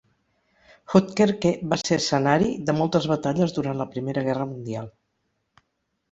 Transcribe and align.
Houtkerque 0.93 1.49
va 1.73 1.77
ser 1.81 1.97
escenari 2.01 2.47
de 2.69 2.73
moltes 2.77 3.07
batalles 3.11 3.53
durant 3.57 3.77
la 3.83 3.87
Primera 3.97 4.23
Guerra 4.29 4.49
Mundial. 4.55 4.89